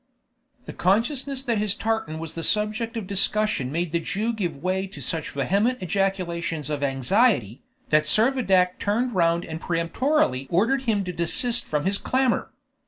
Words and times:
The 0.65 0.73
consciousness 0.73 1.43
that 1.43 1.59
his 1.59 1.75
tartan 1.75 2.17
was 2.17 2.33
the 2.33 2.41
subject 2.41 2.97
of 2.97 3.05
discussion 3.05 3.71
made 3.71 3.91
the 3.91 3.99
Jew 3.99 4.33
give 4.33 4.57
way 4.57 4.87
to 4.87 4.99
such 4.99 5.29
vehement 5.29 5.77
ejaculations 5.79 6.71
of 6.71 6.81
anxiety, 6.81 7.61
that 7.89 8.07
Servadac 8.07 8.79
turned 8.79 9.13
round 9.13 9.45
and 9.45 9.61
peremptorily 9.61 10.47
ordered 10.49 10.81
him 10.85 11.03
to 11.03 11.13
desist 11.13 11.65
from 11.65 11.85
his 11.85 11.99
clamor. 11.99 12.51